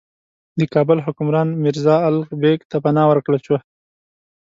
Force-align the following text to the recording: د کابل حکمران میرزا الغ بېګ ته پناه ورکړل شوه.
د 0.59 0.61
کابل 0.73 0.97
حکمران 1.05 1.47
میرزا 1.63 1.95
الغ 2.09 2.27
بېګ 2.41 2.59
ته 2.71 2.77
پناه 2.83 3.07
ورکړل 3.09 3.39
شوه. 3.45 3.59